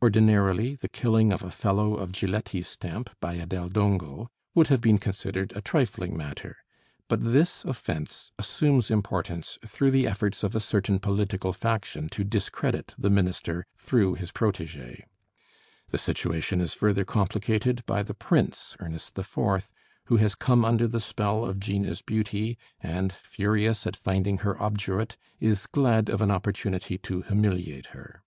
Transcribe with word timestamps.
Ordinarily 0.00 0.76
the 0.76 0.88
killing 0.88 1.32
of 1.32 1.42
a 1.42 1.50
fellow 1.50 1.96
of 1.96 2.12
Giletti's 2.12 2.68
stamp 2.68 3.10
by 3.18 3.34
a 3.34 3.44
Del 3.44 3.68
Dongo 3.68 4.28
would 4.54 4.68
have 4.68 4.80
been 4.80 4.98
considered 4.98 5.52
a 5.56 5.60
trifling 5.62 6.16
matter; 6.16 6.58
but 7.08 7.20
this 7.24 7.64
offense 7.64 8.30
assumes 8.38 8.88
importance 8.88 9.58
through 9.66 9.90
the 9.90 10.06
efforts 10.06 10.44
of 10.44 10.54
a 10.54 10.60
certain 10.60 11.00
political 11.00 11.52
faction 11.52 12.08
to 12.10 12.22
discredit 12.22 12.94
the 12.96 13.10
minister 13.10 13.66
through 13.76 14.14
his 14.14 14.30
protégé. 14.30 15.06
The 15.88 15.98
situation 15.98 16.60
is 16.60 16.72
further 16.72 17.04
complicated 17.04 17.84
by 17.84 18.04
the 18.04 18.14
Prince, 18.14 18.76
Ernest 18.78 19.18
IV., 19.18 19.72
who 20.04 20.18
has 20.18 20.36
come 20.36 20.64
under 20.64 20.86
the 20.86 21.00
spell 21.00 21.44
of 21.44 21.58
Gina's 21.58 22.00
beauty, 22.00 22.58
and 22.78 23.12
furious 23.12 23.88
at 23.88 23.96
finding 23.96 24.38
her 24.46 24.56
obdurate, 24.62 25.16
is 25.40 25.66
glad 25.66 26.08
of 26.10 26.20
an 26.22 26.30
opportunity 26.30 26.96
to 26.98 27.22
humiliate 27.22 27.86
her. 27.86 28.22